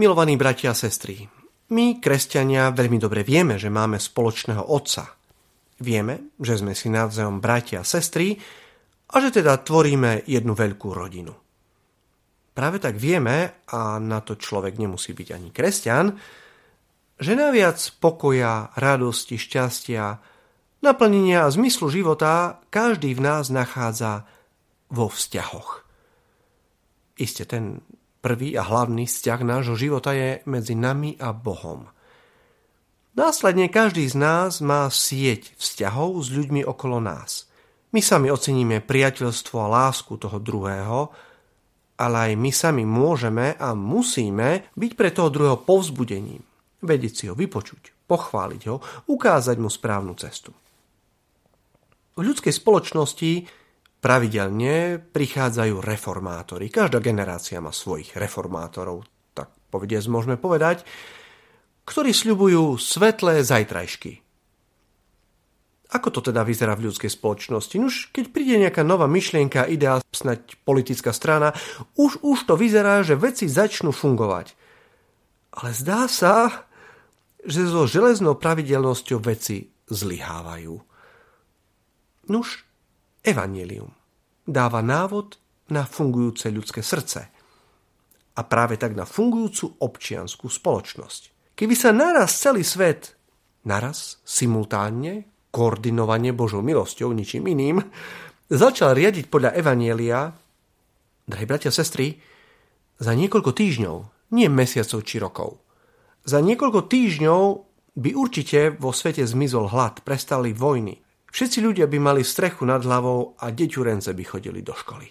[0.00, 1.28] Milovaní bratia a sestry,
[1.76, 5.12] my, kresťania, veľmi dobre vieme, že máme spoločného Otca.
[5.76, 8.32] Vieme, že sme si navzájom bratia a sestry
[9.12, 11.36] a že teda tvoríme jednu veľkú rodinu.
[12.56, 16.16] Práve tak vieme, a na to človek nemusí byť ani kresťan,
[17.20, 20.16] že naviac pokoja, radosti, šťastia,
[20.80, 24.24] naplnenia a zmyslu života každý v nás nachádza
[24.88, 25.84] vo vzťahoch.
[27.20, 27.84] Isté ten
[28.20, 31.88] prvý a hlavný vzťah nášho života je medzi nami a Bohom.
[33.16, 37.50] Následne každý z nás má sieť vzťahov s ľuďmi okolo nás.
[37.90, 41.10] My sami oceníme priateľstvo a lásku toho druhého,
[41.98, 46.46] ale aj my sami môžeme a musíme byť pre toho druhého povzbudením
[46.80, 48.76] vedieť si ho vypočuť, pochváliť ho,
[49.08, 50.52] ukázať mu správnu cestu.
[52.16, 53.48] V ľudskej spoločnosti
[54.00, 56.72] pravidelne prichádzajú reformátori.
[56.72, 59.04] Každá generácia má svojich reformátorov,
[59.36, 60.82] tak povediac môžeme povedať,
[61.84, 64.24] ktorí sľubujú svetlé zajtrajšky.
[65.90, 67.74] Ako to teda vyzerá v ľudskej spoločnosti?
[67.76, 71.50] Už keď príde nejaká nová myšlienka, idea, snať politická strana,
[71.98, 74.54] už, už to vyzerá, že veci začnú fungovať.
[75.50, 76.64] Ale zdá sa,
[77.42, 80.78] že so železnou pravidelnosťou veci zlyhávajú.
[82.30, 82.62] Nuž,
[83.26, 83.99] Evangelium
[84.46, 85.36] dáva návod
[85.70, 87.30] na fungujúce ľudské srdce
[88.34, 91.54] a práve tak na fungujúcu občianskú spoločnosť.
[91.58, 93.14] Keby sa naraz celý svet,
[93.68, 97.84] naraz, simultánne, koordinovane Božou milosťou, ničím iným,
[98.48, 100.32] začal riadiť podľa Evanielia,
[101.28, 102.16] drahí bratia a sestry,
[103.00, 103.96] za niekoľko týždňov,
[104.32, 105.50] nie mesiacov či rokov,
[106.24, 107.42] za niekoľko týždňov
[107.96, 111.02] by určite vo svete zmizol hlad, prestali vojny.
[111.30, 115.08] Všetci ľudia by mali strechu nad hlavou a deťurence by chodili do školy.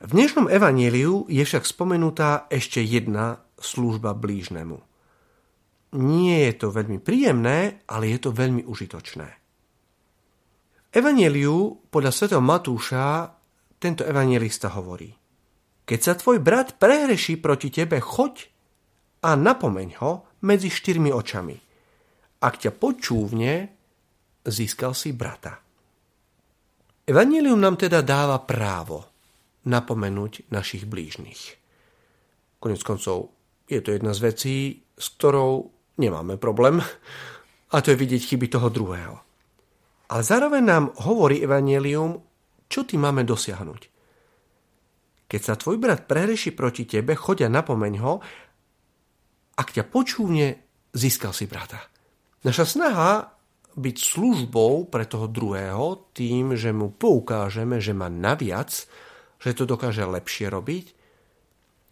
[0.00, 4.80] V dnešnom evaníliu je však spomenutá ešte jedna služba blížnemu.
[6.00, 9.28] Nie je to veľmi príjemné, ale je to veľmi užitočné.
[10.88, 12.40] V evaníliu podľa sv.
[12.40, 13.36] Matúša
[13.76, 15.12] tento evangelista hovorí
[15.84, 18.48] Keď sa tvoj brat prehreší proti tebe, choď
[19.20, 21.60] a napomeň ho medzi štyrmi očami.
[22.40, 23.79] Ak ťa počúvne,
[24.46, 25.60] získal si brata.
[27.04, 29.04] Evangelium nám teda dáva právo
[29.66, 31.58] napomenúť našich blížnych.
[32.60, 33.34] Konec koncov
[33.66, 34.56] je to jedna z vecí,
[34.94, 35.68] s ktorou
[36.00, 36.80] nemáme problém,
[37.70, 39.16] a to je vidieť chyby toho druhého.
[40.10, 42.18] Ale zároveň nám hovorí Evangelium,
[42.66, 43.82] čo ty máme dosiahnuť.
[45.30, 48.14] Keď sa tvoj brat prehreši proti tebe, choď a napomeň ho
[49.60, 50.56] ak ťa počúvne,
[50.96, 51.84] získal si brata.
[52.48, 53.36] Naša snaha
[53.76, 58.70] byť službou pre toho druhého tým, že mu poukážeme, že má naviac,
[59.40, 60.86] že to dokáže lepšie robiť,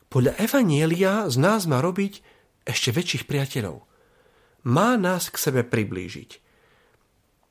[0.08, 2.24] podľa Evanielia z nás má robiť
[2.64, 3.84] ešte väčších priateľov.
[4.64, 6.30] Má nás k sebe priblížiť.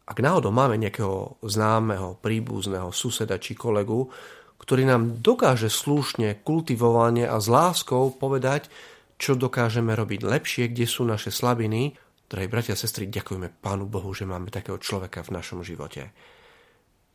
[0.10, 4.10] Ak náhodou máme nejakého známeho, príbuzného suseda či kolegu,
[4.58, 8.74] ktorý nám dokáže slušne, kultivovane a s láskou povedať,
[9.22, 11.94] čo dokážeme robiť lepšie, kde sú naše slabiny.
[12.28, 16.12] Drahí bratia a sestry, ďakujeme Pánu Bohu, že máme takého človeka v našom živote.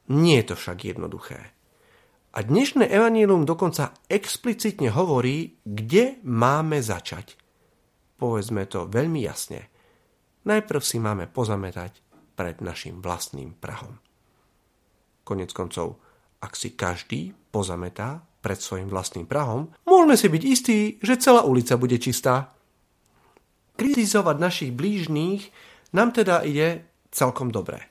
[0.09, 1.53] Nie je to však jednoduché.
[2.33, 7.37] A dnešné evanílium dokonca explicitne hovorí, kde máme začať.
[8.17, 9.69] Povedzme to veľmi jasne.
[10.49, 12.01] Najprv si máme pozametať
[12.33, 14.01] pred našim vlastným prahom.
[15.29, 16.01] Konec koncov,
[16.41, 21.77] ak si každý pozametá pred svojim vlastným prahom, môžeme si byť istí, že celá ulica
[21.77, 22.57] bude čistá.
[23.77, 25.49] Kritizovať našich blížných
[25.97, 27.89] nám teda ide celkom dobre.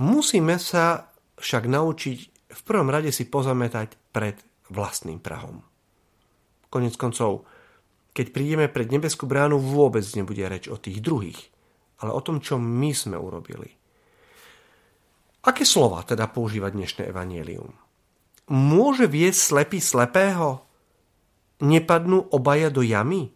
[0.00, 2.18] Musíme sa však naučiť
[2.52, 4.36] v prvom rade si pozametať pred
[4.68, 5.64] vlastným prahom.
[6.68, 7.44] Konec koncov,
[8.12, 11.40] keď prídeme pred nebeskú bránu, vôbec nebude reč o tých druhých,
[12.04, 13.68] ale o tom, čo my sme urobili.
[15.42, 17.72] Aké slova teda používa dnešné evanielium?
[18.52, 20.62] Môže viesť slepý slepého?
[21.62, 23.32] Nepadnú obaja do jamy?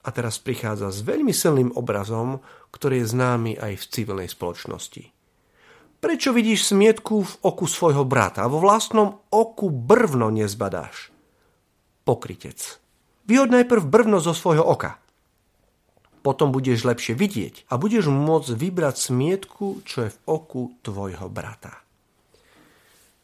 [0.00, 2.40] A teraz prichádza s veľmi silným obrazom,
[2.72, 5.12] ktorý je známy aj v civilnej spoločnosti.
[6.00, 11.12] Prečo vidíš smietku v oku svojho brata a vo vlastnom oku brvno nezbadáš?
[12.08, 12.80] Pokrytec.
[13.28, 14.96] Vyhod najprv brvno zo svojho oka.
[16.24, 21.84] Potom budeš lepšie vidieť a budeš môcť vybrať smietku, čo je v oku tvojho brata.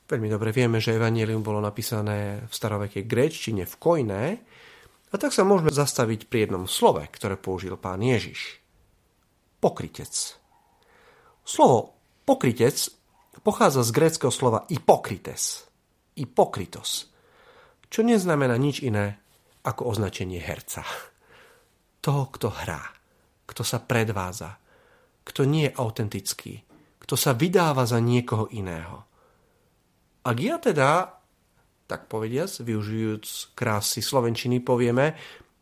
[0.06, 4.24] Veľmi dobre vieme, že Evangelium bolo napísané v starovekej gréčtine v kojné,
[5.16, 8.60] a tak sa môžeme zastaviť pri jednom slove, ktoré použil pán Ježiš.
[9.64, 10.12] Pokrytec.
[11.40, 11.96] Slovo
[12.28, 12.92] pokrytec
[13.40, 15.64] pochádza z gréckého slova hypokrites.
[16.20, 17.08] Hypokritos.
[17.88, 19.16] Čo neznamená nič iné
[19.64, 20.84] ako označenie herca.
[22.04, 22.84] Toho, kto hrá,
[23.48, 24.60] kto sa predváza,
[25.24, 26.60] kto nie je autentický,
[27.00, 29.08] kto sa vydáva za niekoho iného.
[30.28, 31.15] Ak ja teda,
[31.86, 35.14] tak povediac, využijúc krásy slovenčiny, povieme,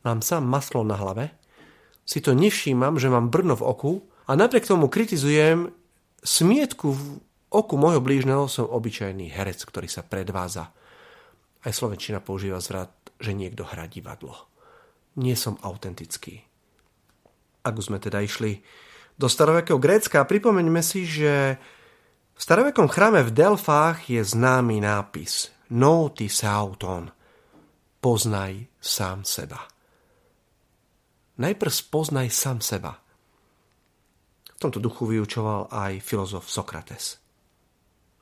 [0.05, 1.37] mám sám maslo na hlave,
[2.05, 3.93] si to nevšímam, že mám brno v oku
[4.29, 5.73] a napriek tomu kritizujem
[6.21, 7.03] smietku v
[7.49, 10.69] oku môjho blížneho, som obyčajný herec, ktorý sa predváza.
[11.65, 14.37] Aj slovenčina používa zvrat, že niekto hrá divadlo.
[15.17, 16.45] Nie som autentický.
[17.65, 18.61] Ak už sme teda išli
[19.17, 21.57] do starovekého Grécka, pripomeňme si, že
[22.35, 26.13] v starovekom chráme v Delfách je známy nápis No
[26.45, 27.09] auton.
[28.01, 29.65] Poznaj sám seba.
[31.41, 32.93] Najprv spoznaj sám seba.
[34.45, 37.17] V tomto duchu vyučoval aj filozof Sokrates.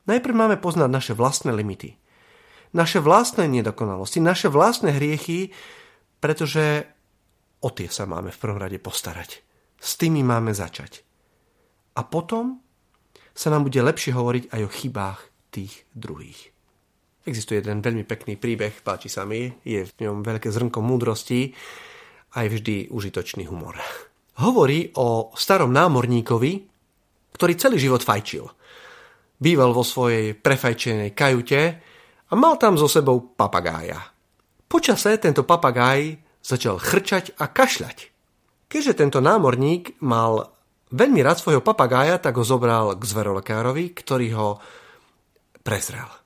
[0.07, 1.99] Najprv máme poznať naše vlastné limity,
[2.71, 5.51] naše vlastné nedokonalosti, naše vlastné hriechy,
[6.23, 6.87] pretože
[7.59, 9.43] o tie sa máme v prvom rade postarať.
[9.83, 11.03] S tými máme začať.
[11.99, 12.63] A potom
[13.35, 15.19] sa nám bude lepšie hovoriť aj o chybách
[15.51, 16.52] tých druhých.
[17.23, 21.55] Existuje jeden veľmi pekný príbeh, páči sa mi, je v ňom veľké zrnko múdrosti,
[22.35, 23.79] aj vždy užitočný humor.
[24.43, 26.53] Hovorí o starom námorníkovi,
[27.37, 28.43] ktorý celý život fajčil.
[29.39, 31.61] Býval vo svojej prefajčenej kajute
[32.27, 34.03] a mal tam so sebou papagája.
[34.67, 38.09] Počase tento papagáj začal chrčať a kašľať.
[38.67, 40.49] Keďže tento námorník mal
[40.91, 44.49] veľmi rád svojho papagája, tak ho zobral k zverolekárovi, ktorý ho
[45.61, 46.22] prezrel.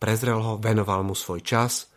[0.00, 1.92] Prezrel ho, venoval mu svoj čas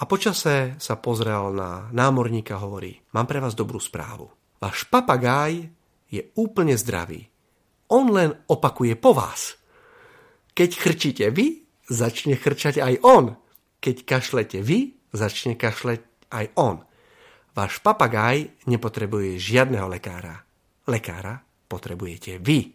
[0.00, 4.32] a počase sa pozrel na námorníka a hovorí, mám pre vás dobrú správu.
[4.56, 5.68] Váš papagáj
[6.08, 7.28] je úplne zdravý.
[7.92, 9.60] On len opakuje po vás.
[10.56, 13.36] Keď chrčíte vy, začne chrčať aj on.
[13.84, 16.00] Keď kašlete vy, začne kašleť
[16.32, 16.80] aj on.
[17.52, 20.48] Váš papagáj nepotrebuje žiadneho lekára.
[20.88, 22.72] Lekára potrebujete vy.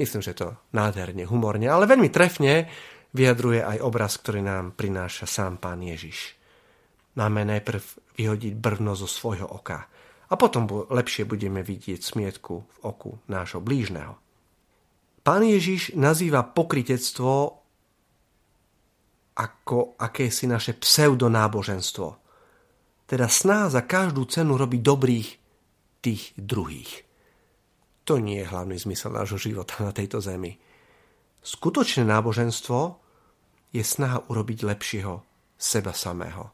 [0.00, 2.70] Myslím, že to nádherne, humorne, ale veľmi trefne
[3.12, 6.36] vyjadruje aj obraz, ktorý nám prináša sám pán Ježiš.
[7.16, 7.82] Máme najprv
[8.14, 9.88] vyhodiť brvno zo svojho oka
[10.28, 14.20] a potom lepšie budeme vidieť smietku v oku nášho blížneho.
[15.24, 17.58] Pán Ježiš nazýva pokritectvo
[19.38, 22.08] ako akési naše pseudonáboženstvo.
[23.08, 25.28] Teda sná za každú cenu robiť dobrých
[26.02, 27.06] tých druhých.
[28.04, 30.58] To nie je hlavný zmysel nášho života na tejto zemi.
[31.42, 33.00] Skutočné náboženstvo
[33.72, 35.14] je snaha urobiť lepšieho
[35.58, 36.52] seba samého.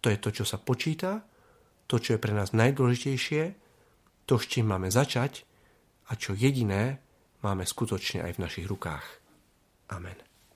[0.00, 1.24] To je to, čo sa počíta,
[1.90, 3.42] to, čo je pre nás najdôležitejšie,
[4.24, 5.44] to, s čím máme začať
[6.08, 7.02] a čo jediné
[7.42, 9.04] máme skutočne aj v našich rukách.
[9.90, 10.29] Amen.